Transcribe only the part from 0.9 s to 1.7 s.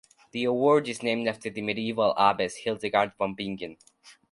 named after the